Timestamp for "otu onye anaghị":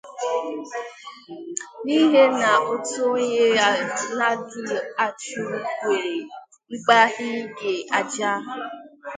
2.71-4.65